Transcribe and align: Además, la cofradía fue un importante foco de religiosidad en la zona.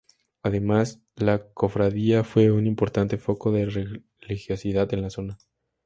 Además, 0.41 0.99
la 1.15 1.47
cofradía 1.53 2.23
fue 2.23 2.49
un 2.51 2.65
importante 2.65 3.19
foco 3.19 3.51
de 3.51 3.93
religiosidad 4.21 4.91
en 4.95 5.01
la 5.03 5.11
zona. 5.11 5.37